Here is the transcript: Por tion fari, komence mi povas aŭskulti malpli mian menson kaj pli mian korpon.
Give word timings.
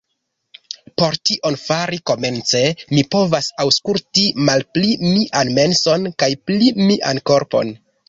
Por 1.01 1.17
tion 1.29 1.57
fari, 1.63 1.99
komence 2.13 2.63
mi 2.95 3.05
povas 3.17 3.51
aŭskulti 3.67 4.27
malpli 4.51 4.99
mian 5.07 5.55
menson 5.63 6.13
kaj 6.25 6.35
pli 6.51 6.77
mian 6.85 7.27
korpon. 7.33 7.77